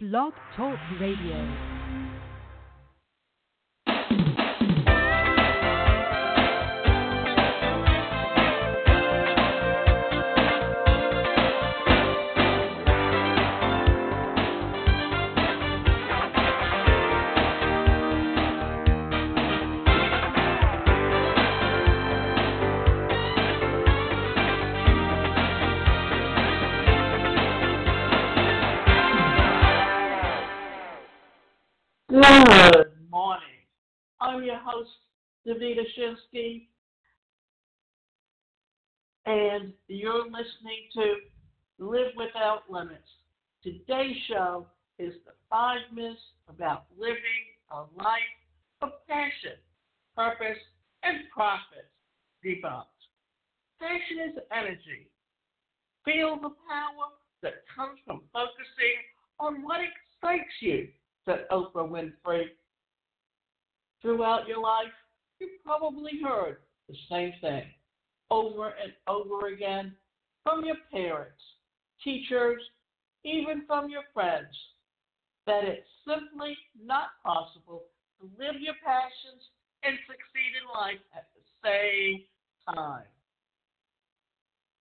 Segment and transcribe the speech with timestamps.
[0.00, 1.77] Blog Talk Radio.
[35.58, 36.68] Davida Shinsky,
[39.26, 41.14] and you're listening to
[41.80, 43.08] Live Without Limits.
[43.62, 44.66] Today's show
[45.00, 47.16] is the five myths about living
[47.72, 48.38] a life
[48.82, 49.58] of passion,
[50.14, 50.58] purpose,
[51.02, 51.90] and profit
[52.44, 52.84] debunked.
[53.80, 55.10] Passion is energy.
[56.04, 57.08] Feel the power
[57.42, 58.98] that comes from focusing
[59.40, 60.88] on what excites you
[61.24, 62.44] said Oprah Winfrey.
[64.00, 64.92] Throughout your life,
[65.40, 66.58] you've probably heard
[66.88, 67.64] the same thing
[68.30, 69.94] over and over again
[70.42, 71.40] from your parents,
[72.02, 72.60] teachers,
[73.24, 74.54] even from your friends
[75.46, 77.84] that it's simply not possible
[78.20, 79.42] to live your passions
[79.82, 82.24] and succeed in life at the same
[82.74, 83.08] time.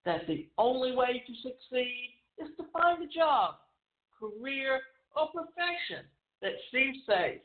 [0.05, 3.55] That the only way to succeed is to find a job,
[4.19, 4.80] career,
[5.16, 6.05] or profession
[6.42, 7.42] that seems safe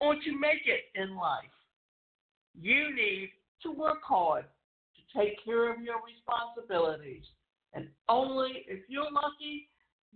[0.00, 1.61] or to make it in life.
[2.60, 3.30] You need
[3.62, 4.44] to work hard
[4.96, 7.24] to take care of your responsibilities.
[7.74, 9.68] And only if you're lucky,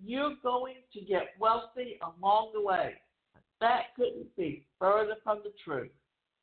[0.05, 2.95] you're going to get wealthy along the way.
[3.61, 5.91] That couldn't be further from the truth.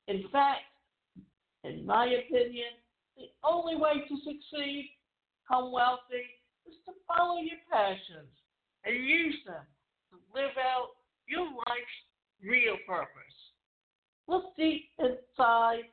[0.07, 0.61] In fact,
[1.63, 2.73] in my opinion,
[3.15, 4.89] the only way to succeed,
[5.43, 6.25] become wealthy,
[6.65, 8.33] is to follow your passions
[8.85, 9.63] and use them
[10.09, 10.89] to live out
[11.27, 11.99] your life's
[12.43, 13.37] real purpose.
[14.27, 15.83] Look deep inside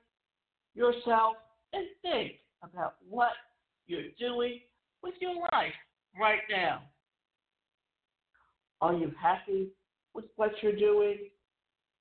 [0.74, 1.36] yourself
[1.72, 2.32] and think
[2.62, 3.32] about what
[3.86, 4.60] you're doing
[5.02, 5.72] with your life
[6.18, 6.82] right now.
[8.80, 9.68] Are you happy
[10.14, 11.18] with what you're doing?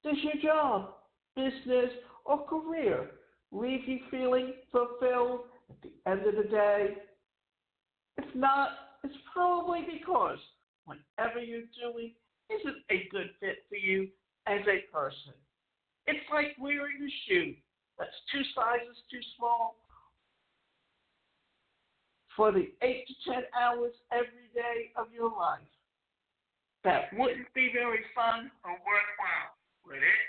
[0.04, 0.94] Does your job,
[1.36, 1.92] business,
[2.26, 3.12] or career
[3.52, 6.96] leave you feeling fulfilled at the end of the day?
[8.18, 8.70] If not,
[9.04, 10.38] it's probably because
[10.86, 12.14] whatever you're doing
[12.50, 14.08] isn't a good fit for you
[14.48, 15.34] as a person.
[16.08, 17.54] It's like wearing a shoe
[17.98, 19.76] that's two sizes too small
[22.36, 25.60] for the eight to ten hours every day of your life.
[26.86, 29.52] That wouldn't be very fun or worthwhile,
[29.86, 30.24] would it?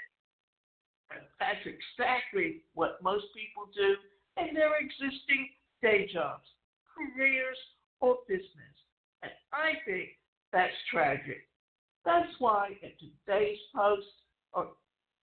[1.09, 3.95] But that's exactly what most people do
[4.43, 5.51] in their existing
[5.83, 6.47] day jobs,
[6.91, 7.59] careers,
[8.01, 8.75] or business.
[9.23, 10.11] And I think
[10.53, 11.47] that's tragic.
[12.05, 14.07] That's why in today's post
[14.53, 14.69] or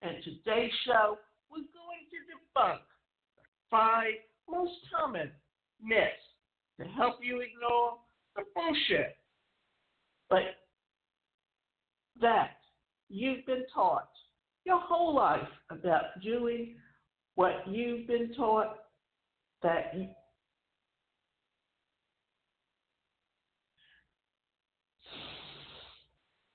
[0.02, 1.18] in today's show,
[1.50, 2.80] we're going to debunk
[3.36, 4.14] the five
[4.50, 5.32] most common
[5.82, 6.12] myths
[6.80, 7.98] to help you ignore
[8.36, 9.18] the bullshit.
[10.30, 10.44] But
[12.22, 12.58] that
[13.10, 14.10] you've been taught
[14.66, 16.76] your whole life about doing
[17.36, 18.78] what you've been taught
[19.64, 20.08] that you,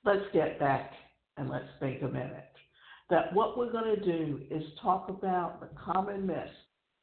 [0.05, 0.93] let's get back
[1.37, 2.52] and let's think a minute.
[3.13, 6.49] That what we're going to do is talk about the common myths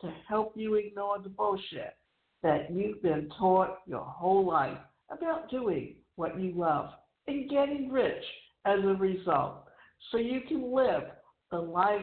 [0.02, 1.94] to help you ignore the bullshit
[2.42, 4.80] that you've been taught your whole life
[5.12, 6.90] about doing what you love
[7.28, 8.24] and getting rich
[8.66, 9.66] as a result
[10.12, 11.04] so you can live
[11.52, 12.02] the life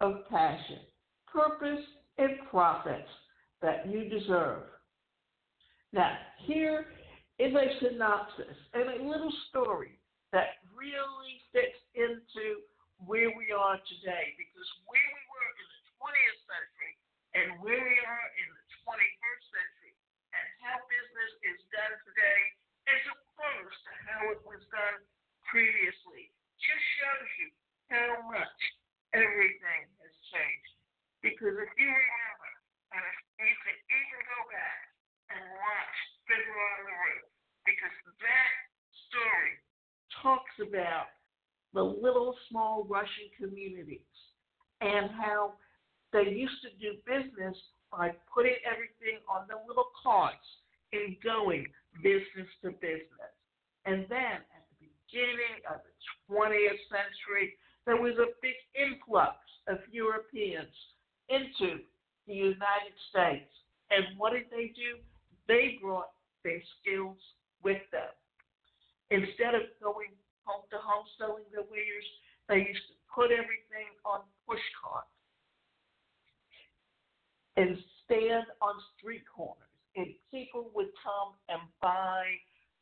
[0.00, 0.80] of passion,
[1.32, 1.84] purpose,
[2.18, 3.08] and profits
[3.62, 4.64] that you deserve.
[5.92, 6.86] Now, here
[7.38, 10.00] is a synopsis and a little story
[10.32, 12.62] that really fits into
[13.06, 16.94] where we are today because where we were in the 20th century
[17.34, 19.94] and where we are in the 21st century
[20.34, 22.40] and how business is done today
[22.88, 24.98] as opposed to how it was done
[25.48, 27.48] previously just shows you
[27.92, 28.58] how much
[29.12, 30.74] everything has changed.
[31.20, 32.52] Because if you remember,
[32.92, 34.80] and if you can even go back
[35.32, 35.96] and watch
[36.28, 37.26] Fiddler on the Roof,
[37.64, 38.52] because that
[39.08, 39.54] story
[40.20, 41.08] talks about
[41.74, 43.98] the little small Russian communities
[44.80, 45.54] and how
[46.12, 47.56] they used to do business
[47.90, 50.46] by putting everything on the little carts
[50.92, 51.66] and going
[52.02, 53.34] business to business.
[53.84, 55.94] And then at the beginning of the
[56.30, 59.36] 20th century, there was a big influx
[59.66, 60.72] of Europeans
[61.28, 61.82] into
[62.26, 63.50] the United States.
[63.90, 65.02] And what did they do?
[65.48, 66.10] They brought
[66.44, 67.18] their skills
[67.62, 68.14] with them
[69.10, 72.08] instead of going home to home selling their wares,
[72.48, 75.08] they used to put everything on push carts
[77.56, 82.24] and stand on street corners, and people would come and buy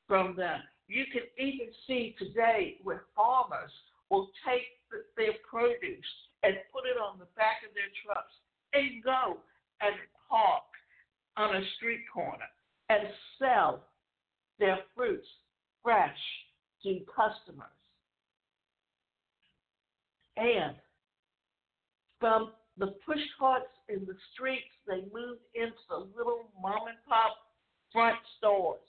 [0.08, 0.60] from them.
[0.88, 3.70] You can even see today where farmers
[4.10, 6.12] will take the, their produce
[6.42, 8.34] and put it on the back of their trucks
[8.72, 9.38] and go
[9.80, 9.94] and
[10.28, 10.64] park
[11.36, 12.48] on a street corner
[12.88, 13.84] and sell
[14.58, 15.26] their fruits
[15.82, 16.18] fresh
[16.82, 17.79] to customers.
[20.37, 20.75] And
[22.19, 27.37] from the push carts in the streets, they moved into the little mom and pop
[27.93, 28.82] front stores.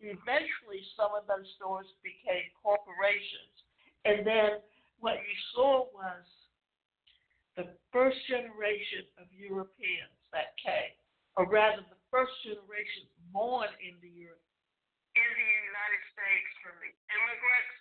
[0.00, 3.54] Eventually, some of those stores became corporations.
[4.04, 4.60] And then
[5.00, 6.24] what you saw was
[7.56, 10.96] the first generation of Europeans that came,
[11.36, 14.46] or rather, the first generation born in the Europe
[15.16, 17.74] in the United States from the immigrants.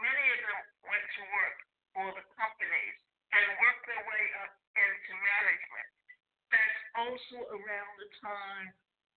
[0.00, 1.58] Many of them went to work
[1.92, 2.96] for the companies
[3.36, 5.88] and worked their way up into management.
[6.48, 8.68] That's also around the time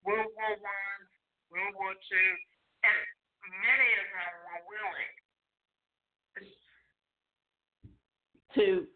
[0.07, 1.03] World War One,
[1.51, 2.31] World War Two,
[2.87, 3.03] and
[3.43, 5.15] many of them were willing
[8.55, 8.87] to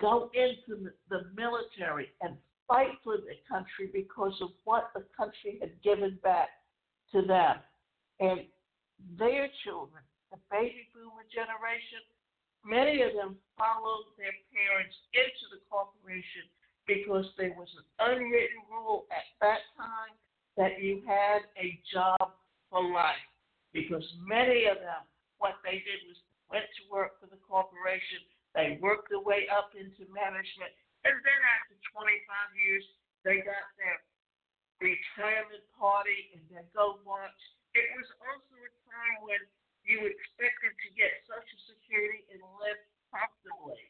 [0.00, 2.36] go into the military and
[2.68, 6.48] fight for the country because of what the country had given back
[7.12, 7.56] to them.
[8.20, 8.44] And
[9.16, 10.02] their children,
[10.32, 12.02] the baby boomer generation,
[12.64, 16.44] many of them followed their parents into the corporation
[16.86, 20.14] because there was an unwritten rule at that time
[20.56, 22.36] that you had a job
[22.70, 23.28] for life.
[23.72, 25.02] Because many of them,
[25.42, 26.18] what they did was
[26.52, 28.22] went to work for the corporation,
[28.54, 30.70] they worked their way up into management,
[31.02, 32.06] and then after 25
[32.54, 32.86] years,
[33.26, 33.98] they got their
[34.78, 37.42] retirement party and their go lunch.
[37.74, 39.42] It was also a time when
[39.82, 42.78] you expected to get Social Security and live
[43.10, 43.80] comfortably.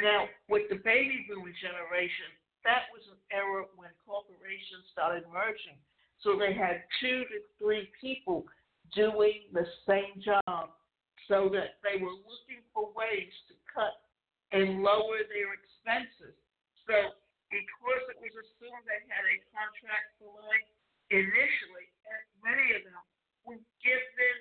[0.00, 2.32] Now, with the baby boomer generation,
[2.64, 5.76] that was an era when corporations started merging.
[6.20, 8.44] So they had two to three people
[8.92, 10.76] doing the same job
[11.28, 14.04] so that they were looking for ways to cut
[14.52, 16.36] and lower their expenses.
[16.84, 17.16] So
[17.48, 20.68] because it was assumed they had a contract for life
[21.08, 23.04] initially, and many of them
[23.46, 24.38] were given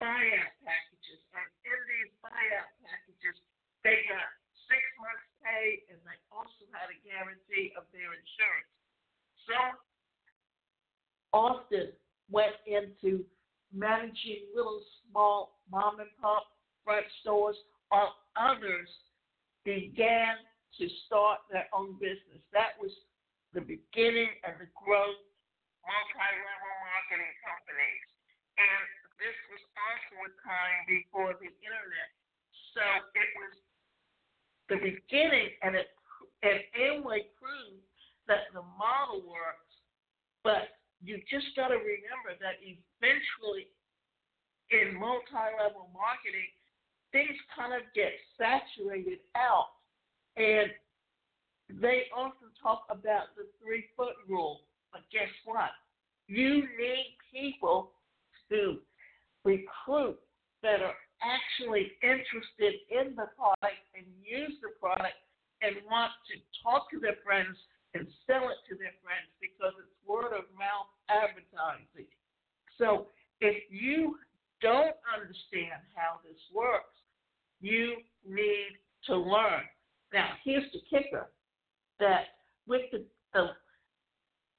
[0.00, 1.20] buyout packages.
[1.34, 3.36] And in these buyout packages,
[3.84, 4.30] they got
[4.70, 8.72] six months pay and they also had a guarantee of their insurance.
[9.46, 9.58] So
[11.30, 11.94] often
[12.30, 13.22] went into
[14.16, 14.80] managing little
[15.10, 16.44] small mom and pop
[16.84, 17.56] front stores
[17.88, 18.88] while others
[19.64, 20.36] began
[20.78, 22.40] to start their own business.
[22.52, 22.90] That was
[23.54, 25.20] the beginning and the growth
[25.82, 28.06] multi-level marketing companies.
[28.58, 28.82] And
[29.18, 32.10] this was also a time before the internet.
[32.74, 32.82] So
[33.16, 33.54] it was
[34.68, 35.88] the beginning and it
[36.42, 37.80] and Amway proved
[38.28, 39.72] that the model works,
[40.44, 43.72] but you just got to remember that eventually
[44.70, 46.50] in multi-level marketing,
[47.12, 49.78] things kind of get saturated out.
[50.36, 50.70] And
[51.80, 54.66] they often talk about the three foot rule.
[54.92, 55.70] But guess what?
[56.28, 57.92] You need people
[58.50, 58.78] to
[59.44, 60.18] recruit
[60.62, 65.16] that are actually interested in the product and use the product
[65.62, 67.56] and want to talk to their friends
[67.94, 72.10] and sell it to their friends because it's word of mouth advertising.
[72.76, 73.08] So
[73.40, 74.16] if you
[74.60, 76.92] don't understand how this works,
[77.60, 77.96] you
[78.28, 79.64] need to learn.
[80.12, 81.30] Now, here's the kicker
[82.00, 83.56] that with the, the,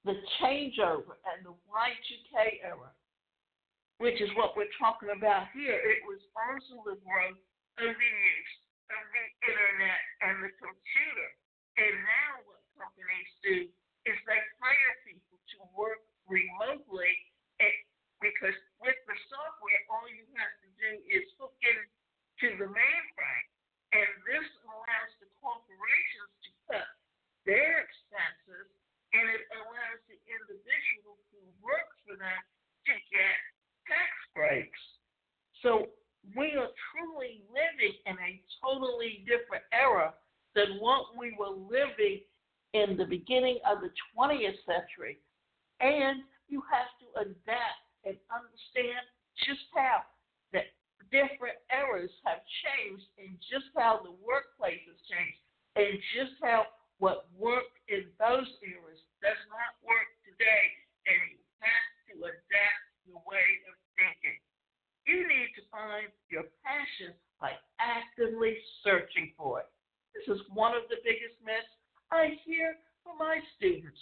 [0.08, 2.92] the changeover and the Y2K era,
[4.00, 7.44] which is what we're talking about here, it was also the growth
[7.84, 8.56] of the use
[8.88, 11.30] of the internet and the computer.
[11.76, 13.58] And now what companies do
[14.08, 17.12] is they hire people to work remotely
[17.60, 17.76] and,
[18.24, 21.80] because with the software, all you have to do is hook in
[22.42, 23.48] to the mainframe.
[23.94, 26.90] And this allows the corporations to cut
[27.48, 28.68] their expenses,
[29.16, 29.77] and it allows
[30.28, 32.42] individual who works for them
[32.88, 33.38] to get
[33.88, 34.84] tax breaks.
[35.64, 35.90] So
[36.36, 40.14] we are truly living in a totally different era
[40.56, 42.22] than what we were living
[42.74, 45.20] in the beginning of the 20th century.
[45.80, 49.04] And you have to adapt and understand
[49.46, 50.04] just how
[50.52, 50.66] the
[51.14, 55.42] different eras have changed and just how the workplace has changed
[55.78, 56.66] and just how
[56.98, 60.66] what worked in those eras does not work today
[61.10, 64.38] and you have to adapt your way of thinking.
[65.10, 69.70] You need to find your passion by actively searching for it.
[70.14, 71.70] This is one of the biggest myths
[72.14, 74.00] I hear from my students,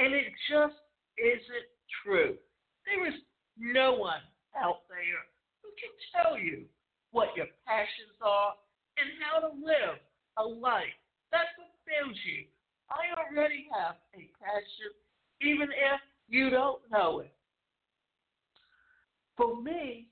[0.00, 0.78] and it just
[1.20, 1.68] isn't
[2.00, 2.40] true.
[2.88, 3.20] There is
[3.60, 4.24] no one
[4.56, 5.22] out there
[5.60, 6.64] who can tell you
[7.12, 8.56] what your passions are
[8.96, 10.00] and how to live
[10.38, 10.96] a life
[11.32, 12.46] that fulfills you.
[12.90, 14.92] I already have a passion,
[15.40, 17.32] even if you don't know it.
[19.36, 20.06] For me,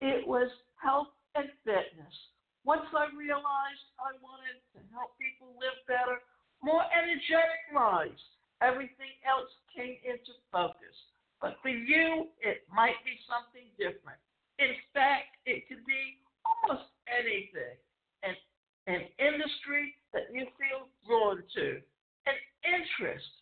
[0.00, 2.14] it was health and fitness.
[2.64, 6.22] Once I realized I wanted to help people live better,
[6.62, 8.20] more energetic lives,
[8.62, 10.94] everything else came into focus.
[11.40, 14.18] But for you, it might be something different.
[14.58, 17.78] In fact, it could be almost anything.
[18.26, 18.34] An,
[18.90, 21.78] an industry that you feel drawn to,
[22.26, 23.37] an interest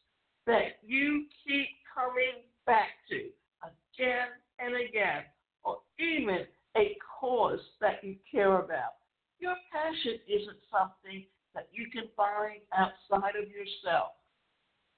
[0.47, 3.29] that you keep coming back to
[3.63, 5.23] again and again
[5.65, 9.01] or even a cause that you care about.
[9.39, 11.25] Your passion isn't something
[11.55, 14.17] that you can find outside of yourself.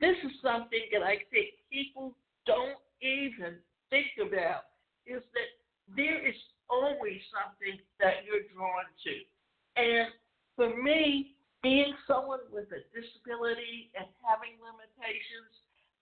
[0.01, 2.15] This is something that I think people
[2.47, 3.59] don't even
[3.91, 4.69] think about
[5.07, 5.51] is that
[5.97, 6.37] there is
[6.69, 9.15] always something that you're drawn to.
[9.81, 10.13] And
[10.55, 15.51] for me, being someone with a disability and having limitations,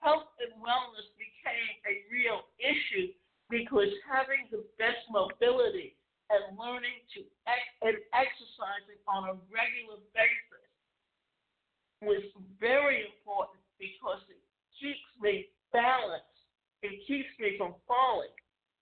[0.00, 3.14] health and wellness became a real issue
[3.48, 5.94] because having the best mobility
[6.28, 10.66] and learning to ex- and exercising on a regular basis
[12.02, 12.22] was
[12.58, 14.42] very important because it
[14.76, 16.26] keeps me balanced.
[16.82, 18.34] It keeps me from falling.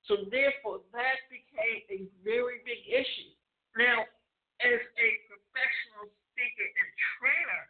[0.08, 3.32] So therefore, that became a very big issue.
[3.76, 4.04] Now,
[4.60, 7.64] as a professional speaker and trainer,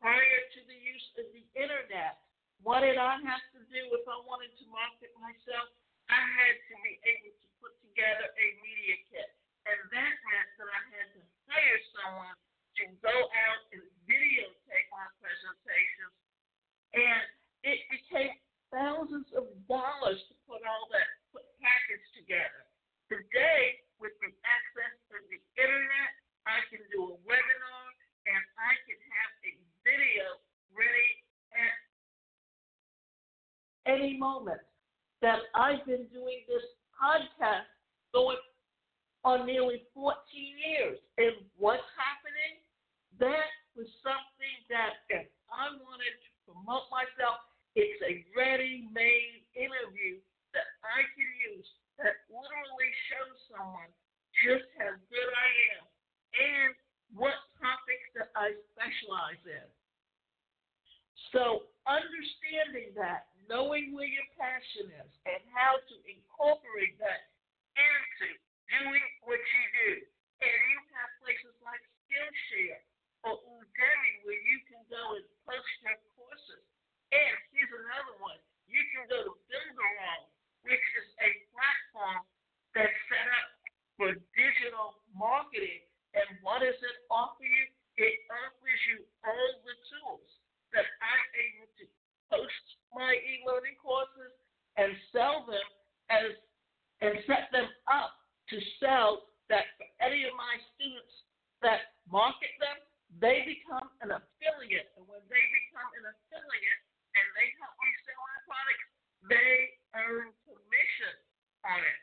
[0.00, 2.20] prior to the use of the internet,
[2.60, 5.66] what did I have to do if I wanted to market myself?
[6.12, 9.32] I had to be able to put together a media kit.
[9.64, 12.36] And that meant that I had to hire someone
[12.78, 16.14] to go out and videotape my presentations.
[16.92, 17.22] And
[17.64, 18.36] it became
[18.68, 22.66] thousands of dollars to put all that put package together.
[23.08, 26.10] Today, with the access to the internet,
[26.48, 27.86] I can do a webinar
[28.26, 29.52] and I can have a
[29.84, 30.26] video
[30.74, 31.10] ready
[31.54, 31.74] at
[33.86, 34.62] any moment
[35.18, 36.62] that I've been doing this
[36.94, 37.66] podcast
[38.14, 38.38] going
[39.26, 41.02] on nearly 14 years.
[41.18, 42.62] And what's happening?
[43.18, 47.42] That was something that if I wanted to promote myself,
[47.74, 50.22] it's a ready made interview
[50.54, 51.66] that I can use
[51.98, 53.90] that literally shows someone
[54.46, 55.84] just how good I am
[56.32, 56.70] and
[57.18, 59.68] what topics that I specialize in.
[61.32, 67.32] So, understanding that knowing where your passion is and how to incorporate that
[67.76, 68.28] into
[68.70, 69.92] doing what you do.
[70.42, 72.82] And you have places like Skillshare
[73.28, 76.64] or Udemy where you can go and post your courses.
[77.12, 78.40] And here's another one.
[78.66, 80.32] You can go to Builderall,
[80.64, 82.24] which is a platform
[82.72, 83.48] that's set up
[84.00, 85.84] for digital marketing.
[86.16, 87.64] And what does it offer you?
[88.00, 90.28] It offers you all the tools
[90.72, 91.84] that I'm able to
[92.32, 92.64] post
[92.96, 94.32] my e-learning courses
[94.80, 95.68] and sell them
[96.08, 96.32] as
[97.02, 98.14] and set them up
[98.46, 101.12] to sell that for any of my students
[101.58, 102.78] that market them,
[103.18, 104.86] they become an affiliate.
[104.94, 106.82] And when they become an affiliate
[107.18, 108.86] and they help me sell my products,
[109.26, 109.54] they
[109.98, 111.14] earn commission
[111.66, 111.98] on it.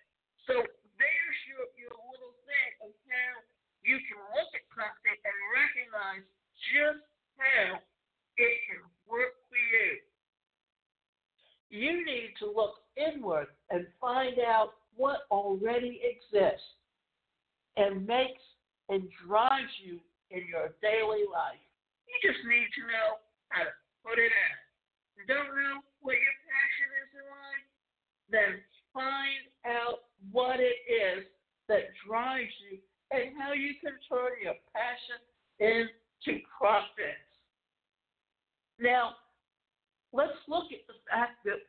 [0.52, 0.54] So
[1.00, 3.32] there's your, your little thing of how
[3.80, 6.28] you can look at something and recognize
[6.76, 7.08] just
[7.40, 7.80] how
[8.36, 10.04] it can work for you
[11.70, 16.66] you need to look inward and find out what already exists
[17.78, 18.42] and makes
[18.90, 20.00] and drives you
[20.32, 21.62] in your daily life.
[22.10, 23.22] You just need to know
[23.54, 24.54] how to put it in.
[25.22, 27.68] You don't know what your passion is in life?
[28.34, 28.52] Then
[28.90, 31.30] find out what it is
[31.70, 32.82] that drives you
[33.12, 35.22] and how you can turn your passion
[35.62, 37.30] into profits.
[38.80, 39.14] Now,
[40.14, 41.62] let's look at the fact that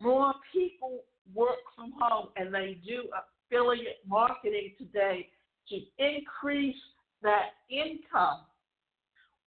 [0.00, 5.28] more people work from home and they do affiliate marketing today
[5.68, 6.76] to increase
[7.22, 8.44] that income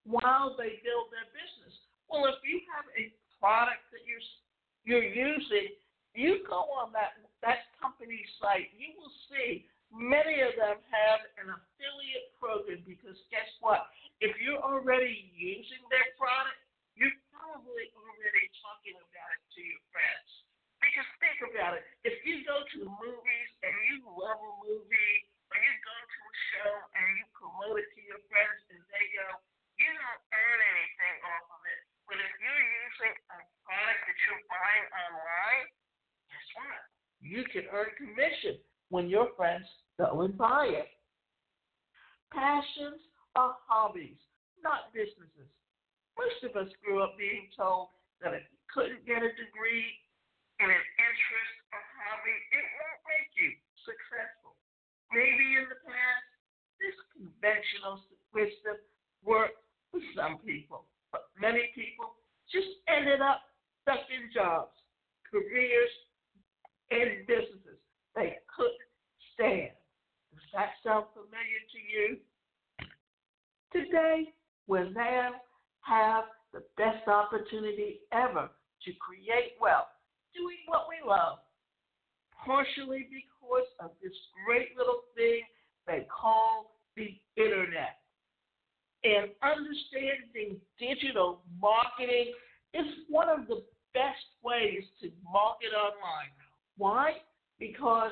[0.07, 1.75] while they build their business.
[2.07, 4.23] Well, if you have a product that you're
[4.85, 5.73] you're using,
[6.13, 11.53] you go on that that company's site, you will see many of them have an
[11.53, 13.89] affiliate program because guess what?
[14.21, 16.57] If you're already using their product,
[16.95, 20.29] you're probably already talking about it to your friends.
[20.79, 21.83] Because think about it.
[22.07, 25.17] If you go to the movies and you love a movie,
[25.51, 29.05] or you go to a show and you promote it to your friends and they
[29.17, 29.27] go,
[29.75, 31.81] you don't earn anything off of it.
[32.07, 35.67] But if you're using a product that you're buying online,
[36.31, 36.81] guess what?
[37.75, 38.55] Can commission
[38.87, 39.67] when your friends
[39.99, 40.87] go and buy it.
[42.31, 43.03] Passions
[43.35, 44.19] are hobbies,
[44.63, 45.51] not businesses.
[46.15, 47.91] Most of us grew up being told
[48.23, 49.91] that if you couldn't get a degree
[50.63, 53.51] in an interest or hobby, it won't make you
[53.83, 54.55] successful.
[55.11, 56.27] Maybe in the past,
[56.79, 58.79] this conventional wisdom
[59.27, 59.59] worked
[59.91, 62.15] for some people, but many people
[62.47, 63.43] just ended up
[63.83, 64.71] stuck in jobs,
[65.27, 65.91] careers,
[66.91, 67.81] and businesses
[68.15, 68.89] they couldn't
[69.35, 69.75] stand.
[70.31, 72.05] Does that sound familiar to you?
[73.95, 74.33] Today,
[74.67, 75.31] we now
[75.87, 78.49] have the best opportunity ever
[78.83, 79.87] to create wealth
[80.35, 81.37] doing what we love,
[82.43, 84.11] partially because of this
[84.43, 85.43] great little thing
[85.87, 88.03] they call the internet.
[89.05, 92.33] And understanding digital marketing
[92.73, 96.35] is one of the best ways to market online.
[96.77, 97.13] Why?
[97.59, 98.11] Because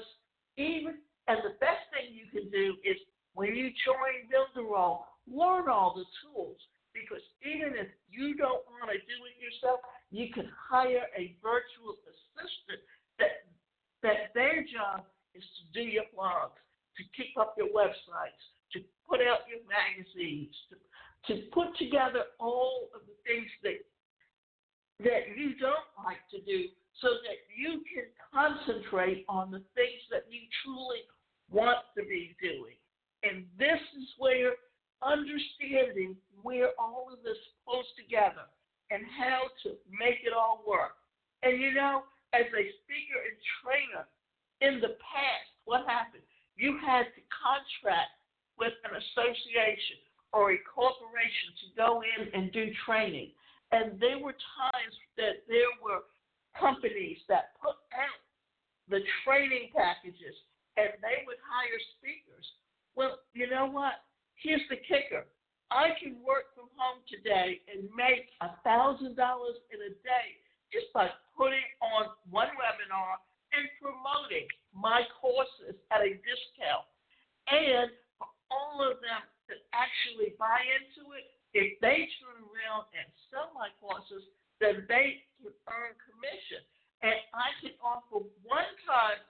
[0.56, 0.96] even
[1.28, 2.96] and the best thing you can do is
[3.34, 6.58] when you join Builderall, learn all the tools.
[6.94, 9.82] Because even if you don't want to do it yourself,
[10.14, 12.82] you can hire a virtual assistant
[13.18, 13.50] that
[14.06, 16.60] that their job is to do your blogs,
[17.00, 18.38] to keep up your websites,
[18.74, 20.76] to put out your magazines, to,
[21.34, 23.82] to put together all of the things that
[25.02, 26.70] that you don't like to do
[27.02, 31.02] so that you can concentrate on the things that you truly
[31.50, 32.78] want to be doing.
[33.24, 34.54] And this is where
[35.06, 38.48] understanding where all of this pulls together
[38.92, 41.00] and how to make it all work.
[41.44, 44.04] And you know, as a speaker and trainer
[44.64, 46.24] in the past, what happened?
[46.56, 48.16] You had to contract
[48.58, 50.00] with an association
[50.32, 53.32] or a corporation to go in and do training.
[53.72, 56.06] And there were times that there were
[56.58, 58.22] companies that put out
[58.90, 60.38] the training packages
[60.78, 62.46] and they would hire speakers.
[62.96, 64.06] Well, you know what?
[64.44, 65.24] Here's the kicker.
[65.72, 70.28] I can work from home today and make a thousand dollars in a day
[70.68, 73.24] just by putting on one webinar
[73.56, 74.44] and promoting
[74.76, 76.84] my courses at a discount.
[77.48, 77.88] And
[78.20, 81.24] for all of them that actually buy into it,
[81.56, 84.28] if they turn around and sell my courses,
[84.60, 86.60] then they can earn commission.
[87.00, 89.24] And I can offer one time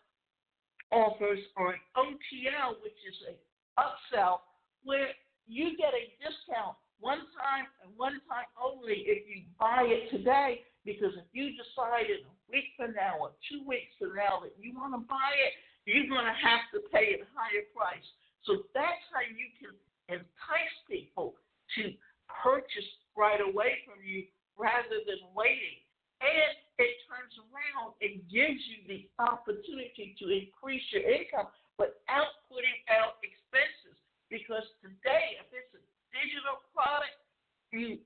[0.89, 3.37] offers or an OTL, which is an
[3.77, 4.41] upsell,
[4.83, 5.11] where
[5.47, 10.63] you get a discount one time and one time only if you buy it today.
[10.83, 14.51] Because if you decide in a week from now or two weeks from now that
[14.59, 15.55] you want to buy it,
[15.87, 18.07] you're going to have to pay a higher price.
[18.43, 19.71] So that's how you can
[20.11, 21.35] entice people
[21.79, 21.95] to
[22.27, 24.27] purchase right away from you
[24.59, 25.79] rather than waiting.
[26.23, 32.79] And it turns around and gives you the opportunity to increase your income without putting
[32.87, 33.82] out expenses.
[34.33, 37.21] Because today, if it's a digital product,
[37.69, 38.01] you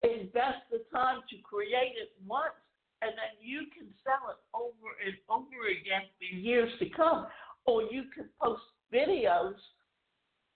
[0.00, 2.56] invest the time to create it once,
[3.04, 7.28] and then you can sell it over and over again for years to come.
[7.68, 9.60] Or you can post videos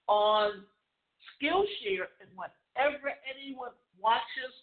[0.08, 0.64] on
[1.36, 4.54] Skillshare, and whenever anyone watches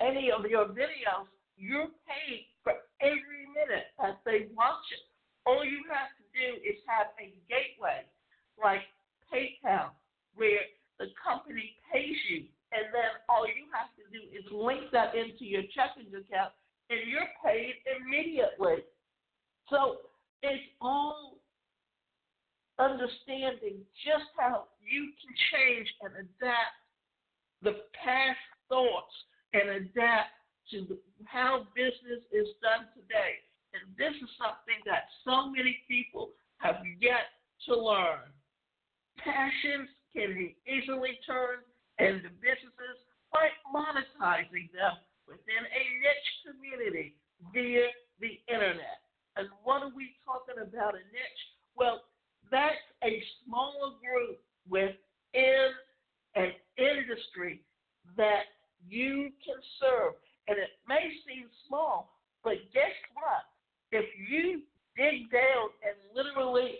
[0.00, 1.28] any of your videos,
[1.60, 5.04] you're paid for every minute as they watch it.
[5.44, 8.08] All you have to do is have a gateway
[8.62, 8.82] like
[9.32, 9.90] PayPal,
[10.34, 10.64] where
[10.98, 15.44] the company pays you, and then all you have to do is link that into
[15.44, 16.52] your checking account,
[16.90, 18.84] and you're paid immediately.
[19.68, 19.96] So
[20.42, 21.36] it's all
[22.78, 26.76] understanding just how you can change and adapt
[27.62, 29.14] the past thoughts
[29.54, 30.32] and adapt
[30.70, 33.44] to the, how business is done today.
[33.72, 37.32] And this is something that so many people have yet
[37.68, 38.28] to learn
[39.18, 41.64] passions can be easily turned
[41.98, 42.96] into businesses
[43.32, 44.96] by monetizing them
[45.26, 47.16] within a niche community
[47.52, 47.88] via
[48.20, 49.00] the internet.
[49.36, 51.44] And what are we talking about a niche?
[51.76, 52.02] Well,
[52.50, 55.72] that's a smaller group within
[56.34, 57.60] an industry
[58.16, 58.52] that
[58.88, 60.14] you can serve.
[60.48, 63.48] And it may seem small, but guess what?
[63.92, 64.62] If you
[64.96, 66.76] dig down and literally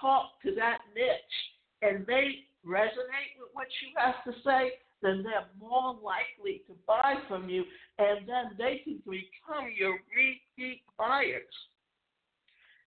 [0.00, 1.38] talk to that niche,
[1.82, 7.20] and they resonate with what you have to say, then they're more likely to buy
[7.28, 7.64] from you,
[7.98, 11.44] and then they can become your repeat buyer.
[11.44, 11.56] careers.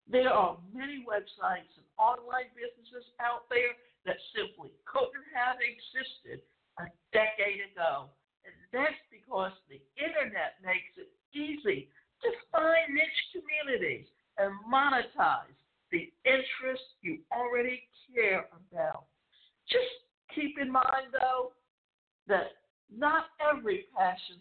[0.09, 3.75] There are many websites and online businesses out there
[4.07, 6.41] that simply couldn't have existed
[6.79, 8.09] a decade ago.
[8.47, 11.91] And that's because the internet makes it easy
[12.23, 14.07] to find niche communities
[14.39, 15.53] and monetize
[15.91, 17.83] the interests you already
[18.15, 19.11] care about.
[19.67, 19.91] Just
[20.33, 21.51] keep in mind, though,
[22.27, 24.39] that not every passion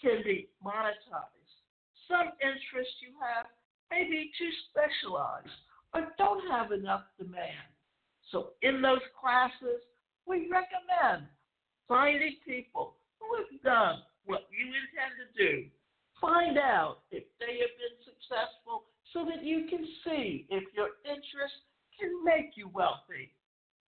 [0.00, 1.56] can be monetized.
[2.08, 3.46] Some interests you have
[3.90, 5.54] may be too specialized
[5.94, 7.68] or don't have enough demand.
[8.30, 9.82] So, in those classes,
[10.26, 11.26] we recommend
[11.88, 14.46] finding people who have done what
[15.16, 15.64] to do.
[16.20, 21.64] Find out if they have been successful so that you can see if your interest
[21.98, 23.32] can make you wealthy.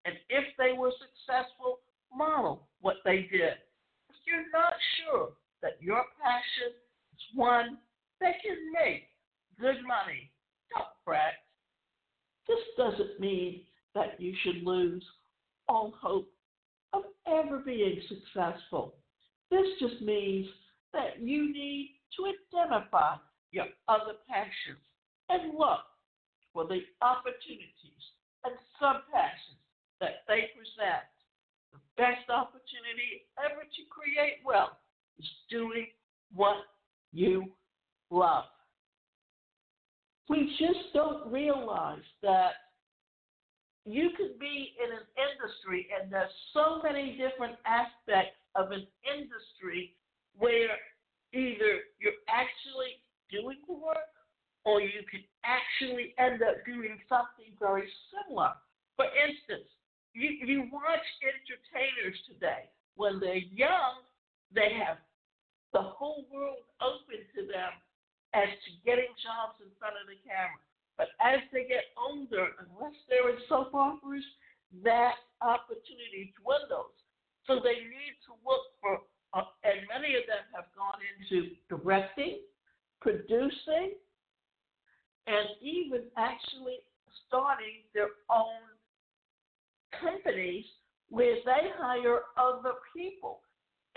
[0.04, 1.80] And if they were successful,
[2.14, 3.60] model what they did.
[4.10, 5.30] If you're not sure
[5.62, 6.74] that your passion
[7.14, 7.78] is one
[8.20, 9.08] that can make
[9.60, 10.30] good money,
[10.74, 11.44] don't fret.
[12.48, 13.62] This doesn't mean
[13.94, 15.04] that you should lose
[15.68, 16.28] all hope
[16.92, 18.94] of ever being successful.
[19.50, 20.46] This just means
[20.92, 23.16] that you need to identify
[23.50, 24.80] your other passions
[25.28, 25.84] and look
[26.52, 28.04] for the opportunities
[28.44, 29.60] and sub passions
[30.00, 31.08] that they present.
[31.72, 34.76] The best opportunity ever to create wealth
[35.18, 35.86] is doing
[36.34, 36.56] what
[37.12, 37.46] you
[38.10, 38.44] love.
[40.28, 42.52] We just don't realize that
[43.84, 49.94] you could be in an industry, and there's so many different aspects of an industry
[50.38, 50.78] where
[51.32, 54.12] either you're actually doing the work
[54.64, 58.54] or you could actually end up doing something very similar.
[58.96, 59.66] For instance,
[60.14, 62.70] you, you watch entertainers today.
[62.94, 64.04] When they're young,
[64.54, 65.00] they have
[65.72, 67.72] the whole world open to them
[68.36, 70.60] as to getting jobs in front of the camera.
[71.00, 74.24] But as they get older, unless they're in soap operas,
[74.84, 76.92] that opportunity dwindles.
[77.48, 79.00] So they need to look for,
[79.32, 82.44] uh, and many of them have gone into directing,
[83.00, 83.96] producing,
[85.26, 86.78] and even actually
[87.26, 88.62] starting their own
[90.00, 90.64] companies
[91.08, 93.40] where they hire other people.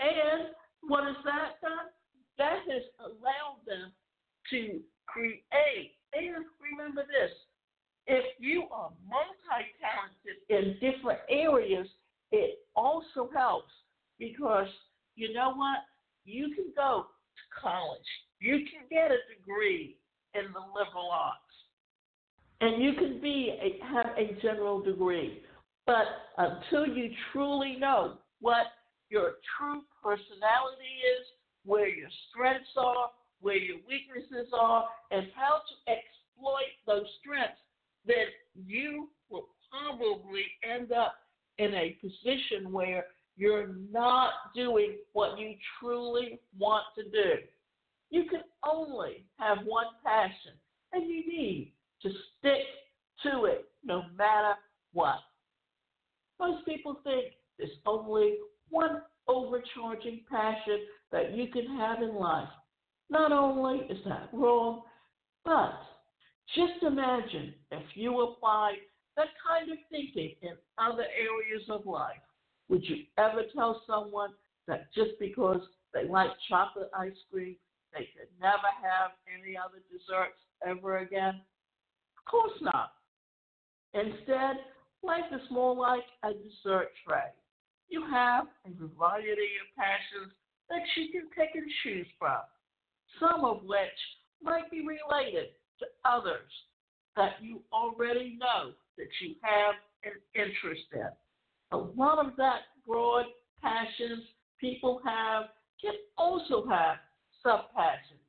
[0.00, 1.88] And what has that done?
[2.38, 3.92] That has allowed them
[4.50, 5.96] to create.
[6.12, 7.32] And remember this
[8.06, 11.88] if you are multi talented in different areas,
[12.30, 13.72] it also helps
[14.18, 14.68] because
[15.16, 15.78] you know what?
[16.24, 18.06] You can go to college,
[18.40, 19.95] you can get a degree
[20.38, 21.40] in the liberal arts,
[22.60, 25.42] and you can be a, have a general degree.
[25.86, 26.06] But
[26.38, 28.66] until you truly know what
[29.08, 31.26] your true personality is,
[31.64, 37.60] where your strengths are, where your weaknesses are, and how to exploit those strengths,
[38.06, 38.26] then
[38.66, 41.14] you will probably end up
[41.58, 47.42] in a position where you're not doing what you truly want to do.
[48.10, 50.52] You can only have one passion,
[50.92, 52.62] and you need to stick
[53.22, 54.54] to it no matter
[54.92, 55.18] what.
[56.38, 58.36] Most people think there's only
[58.70, 62.48] one overcharging passion that you can have in life.
[63.08, 64.82] Not only is that wrong,
[65.44, 65.74] but
[66.54, 68.76] just imagine if you applied
[69.16, 72.16] that kind of thinking in other areas of life.
[72.68, 74.30] Would you ever tell someone
[74.66, 75.60] that just because
[75.94, 77.56] they like chocolate ice cream,
[77.96, 81.40] they could never have any other desserts ever again?
[82.18, 82.92] Of course not.
[83.94, 84.60] Instead,
[85.02, 87.32] life is more like a dessert tray.
[87.88, 90.32] You have a variety of passions
[90.68, 92.40] that you can pick and choose from,
[93.20, 93.98] some of which
[94.42, 96.50] might be related to others
[97.16, 101.08] that you already know that you have an interest in.
[101.72, 103.26] A lot of that broad
[103.62, 104.24] passions
[104.60, 105.44] people have
[105.80, 106.96] can also have
[107.46, 108.26] sub passions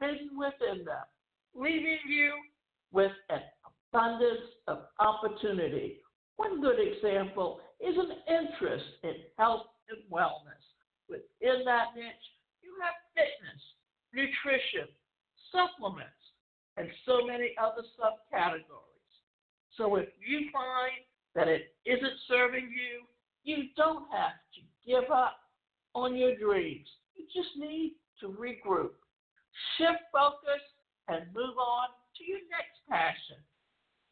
[0.00, 1.04] hidden within them,
[1.54, 2.32] leaving you
[2.92, 3.40] with an
[3.92, 5.98] abundance of opportunity.
[6.36, 10.64] One good example is an interest in health and wellness.
[11.08, 12.28] Within that niche,
[12.62, 13.60] you have fitness,
[14.14, 14.88] nutrition,
[15.52, 16.10] supplements,
[16.76, 19.14] and so many other subcategories.
[19.76, 23.04] So if you find that it isn't serving you,
[23.44, 25.36] you don't have to give up
[25.94, 26.88] on your dreams.
[27.14, 28.94] You just need to regroup,
[29.76, 30.62] shift focus,
[31.08, 33.36] and move on to your next passion.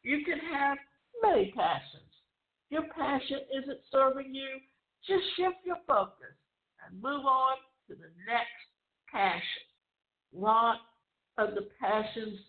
[0.03, 0.77] You can have
[1.21, 2.11] many passions.
[2.69, 4.59] Your passion isn't serving you,
[5.07, 6.35] just shift your focus
[6.85, 8.63] and move on to the next
[9.11, 9.67] passion.
[10.33, 10.77] Lot
[11.37, 12.39] of the passions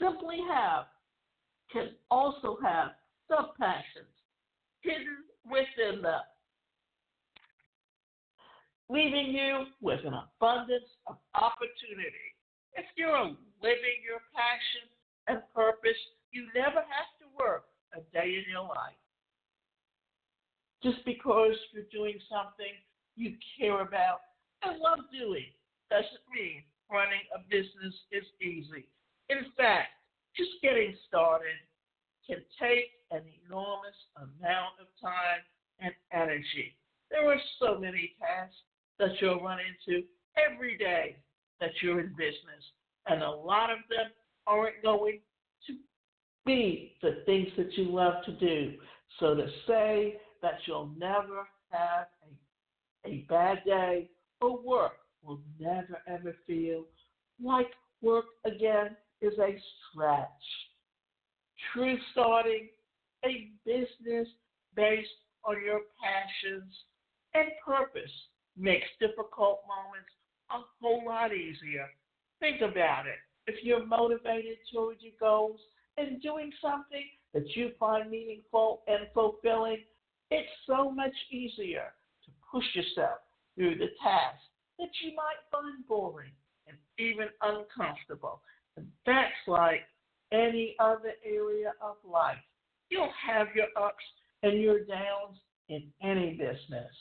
[0.00, 0.84] simply have
[1.72, 2.90] can also have
[3.28, 4.14] sub passions
[4.80, 6.20] hidden within them,
[8.88, 12.28] leaving you with an abundance of opportunity.
[12.74, 14.84] If you're living your passion
[15.28, 15.98] and purpose,
[16.32, 18.98] you never have to work a day in your life.
[20.82, 22.74] Just because you're doing something
[23.16, 24.20] you care about
[24.62, 25.48] and love doing
[25.88, 28.84] doesn't mean running a business is easy.
[29.30, 29.96] In fact,
[30.36, 31.56] just getting started
[32.26, 35.40] can take an enormous amount of time
[35.80, 36.76] and energy.
[37.10, 38.58] There are so many tasks
[38.98, 40.04] that you'll run into
[40.36, 41.16] every day
[41.60, 42.64] that you're in business,
[43.06, 44.10] and a lot of them
[44.46, 45.20] aren't going
[45.66, 45.74] to
[46.44, 48.74] be the things that you love to do.
[49.20, 52.06] So to say that you'll never have
[53.04, 56.84] a, a bad day or work will never ever feel
[57.42, 57.70] like
[58.02, 59.58] work again is a
[59.90, 60.28] stretch.
[61.72, 62.68] True starting
[63.24, 64.28] a business
[64.76, 65.08] based
[65.44, 66.72] on your passions
[67.32, 68.10] and purpose
[68.56, 70.10] makes difficult moments
[70.50, 71.86] a whole lot easier.
[72.40, 73.18] Think about it.
[73.46, 75.60] If you're motivated towards your goals
[75.96, 79.78] and doing something that you find meaningful and fulfilling,
[80.30, 81.92] it's so much easier
[82.24, 83.18] to push yourself
[83.54, 84.44] through the tasks
[84.78, 86.32] that you might find boring
[86.66, 88.40] and even uncomfortable.
[88.76, 89.82] And that's like
[90.32, 92.36] any other area of life.
[92.90, 94.04] You'll have your ups
[94.42, 95.38] and your downs
[95.68, 96.92] in any business.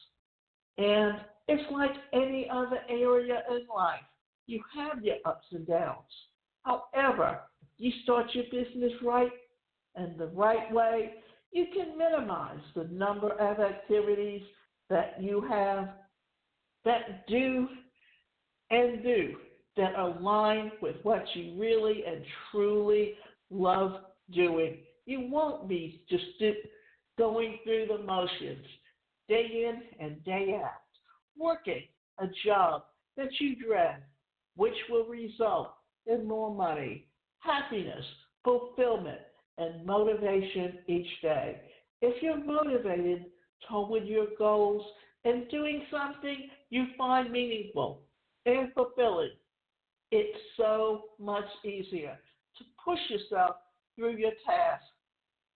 [0.78, 1.16] And
[1.48, 4.00] it's like any other area in life.
[4.48, 5.98] You have your ups and downs.
[6.64, 7.42] However,
[7.78, 9.32] you start your business right
[9.96, 11.14] and the right way,
[11.52, 14.42] you can minimize the number of activities
[14.90, 15.90] that you have
[16.86, 17.68] that do
[18.72, 19.36] and do
[19.78, 23.14] that align with what you really and truly
[23.50, 24.02] love
[24.34, 24.78] doing.
[25.06, 26.24] You won't be just
[27.18, 28.66] going through the motions
[29.28, 30.82] day in and day out,
[31.38, 31.84] working
[32.20, 32.84] a job
[33.18, 34.04] that you dread,
[34.56, 35.74] which will result
[36.06, 37.08] in more money,
[37.40, 38.06] happiness,
[38.44, 39.20] fulfillment,
[39.58, 41.62] and motivation each day.
[42.02, 43.26] If you're motivated
[43.70, 44.84] toward your goals
[45.26, 48.02] and doing something you find meaningful
[48.46, 49.32] and fulfilling,
[50.12, 52.18] it's so much easier
[52.58, 53.56] to push yourself
[53.96, 54.86] through your tasks.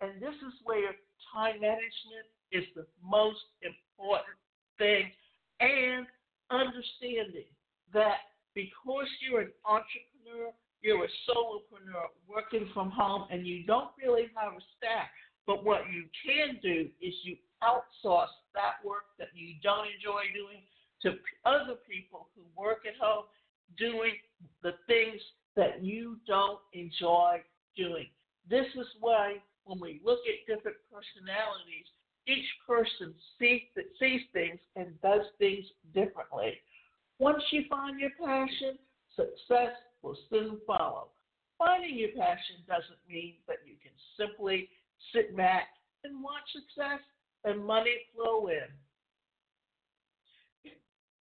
[0.01, 0.95] And this is where
[1.34, 4.38] time management is the most important
[4.78, 5.12] thing
[5.60, 6.06] and
[6.52, 7.50] understanding
[7.94, 14.28] that because you're an entrepreneur, you're a solopreneur working from home and you don't really
[14.36, 15.08] have a staff.
[15.46, 20.62] But what you can do is you outsource that work that you don't enjoy doing
[21.02, 23.26] to other people who work at home
[23.78, 24.14] doing
[24.64, 25.22] the things
[25.56, 27.42] that you don't enjoy
[27.76, 28.08] doing.
[28.50, 31.88] This is why when we look at different personalities,
[32.28, 33.62] each person sees,
[34.00, 36.54] sees things and does things differently.
[37.20, 38.78] Once you find your passion,
[39.16, 41.08] success will soon follow.
[41.58, 44.70] Finding your passion doesn't mean that you can simply
[45.13, 45.68] sit back
[46.04, 47.00] and watch success
[47.46, 48.70] and money flow in.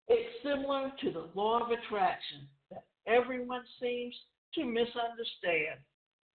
[0.09, 4.15] It's similar to the law of attraction that everyone seems
[4.55, 5.81] to misunderstand.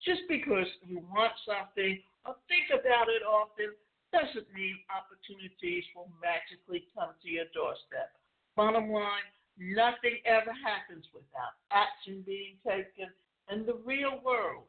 [0.04, 3.74] Just because you want something or think about it often
[4.12, 8.12] doesn't mean opportunities will magically come to your doorstep.
[8.56, 13.12] Bottom line, nothing ever happens without action being taken
[13.50, 14.64] in the real world.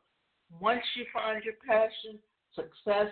[0.59, 2.19] Once you find your passion,
[2.55, 3.11] success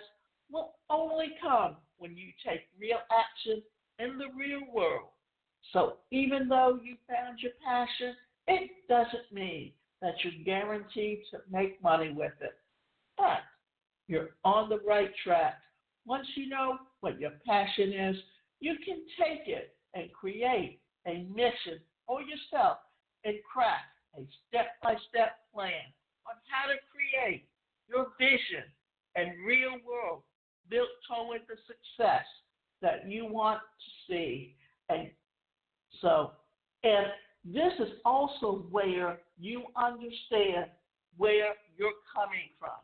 [0.50, 3.62] will only come when you take real action
[3.98, 5.08] in the real world.
[5.72, 8.14] So even though you found your passion,
[8.46, 12.54] it doesn't mean that you're guaranteed to make money with it.
[13.16, 13.42] But
[14.06, 15.58] you're on the right track.
[16.08, 18.16] Once you know what your passion is,
[18.60, 22.78] you can take it and create a mission for yourself
[23.26, 23.84] and craft
[24.16, 25.84] a step by step plan
[26.26, 27.44] on how to create
[27.90, 28.64] your vision
[29.16, 30.22] and real world
[30.70, 32.24] built toward the success
[32.80, 34.56] that you want to see.
[34.88, 35.10] And
[36.00, 36.32] so,
[36.84, 37.06] and
[37.44, 40.70] this is also where you understand
[41.18, 42.80] where you're coming from.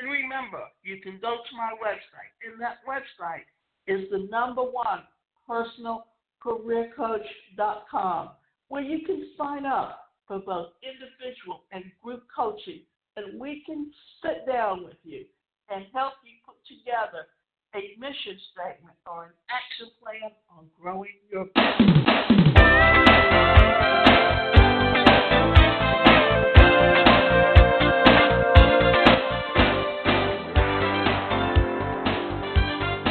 [0.00, 3.44] And remember, you can go to my website, and that website
[3.86, 5.02] is the number one
[5.48, 8.30] personalcareercoach.com,
[8.68, 12.80] where you can sign up for both individual and group coaching,
[13.16, 15.26] and we can sit down with you
[15.68, 17.26] and help you put together
[17.74, 21.76] a mission statement or an action plan on growing your business.